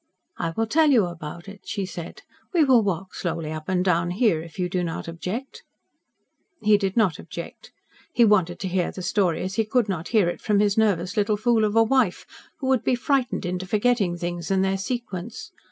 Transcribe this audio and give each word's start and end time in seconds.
"I 0.39 0.51
will 0.57 0.65
tell 0.65 0.89
you 0.89 1.05
about 1.05 1.47
it," 1.47 1.61
she 1.67 1.85
said. 1.85 2.23
"We 2.55 2.63
will 2.63 2.81
walk 2.81 3.13
slowly 3.13 3.51
up 3.51 3.69
and 3.69 3.85
down 3.85 4.09
here, 4.09 4.41
if 4.41 4.57
you 4.57 4.67
do 4.67 4.83
not 4.83 5.07
object." 5.07 5.61
He 6.59 6.75
did 6.75 6.97
not 6.97 7.19
object. 7.19 7.71
He 8.11 8.25
wanted 8.25 8.59
to 8.61 8.67
hear 8.67 8.89
the 8.91 9.03
story 9.03 9.43
as 9.43 9.57
he 9.57 9.63
could 9.63 9.87
not 9.87 10.07
hear 10.07 10.27
it 10.27 10.41
from 10.41 10.59
his 10.59 10.75
nervous 10.75 11.17
little 11.17 11.37
fool 11.37 11.63
of 11.63 11.75
a 11.75 11.83
wife, 11.83 12.25
who 12.57 12.67
would 12.67 12.83
be 12.83 12.95
frightened 12.95 13.45
into 13.45 13.67
forgetting 13.67 14.17
things 14.17 14.49
and 14.49 14.65
their 14.65 14.75
sequence. 14.79 15.51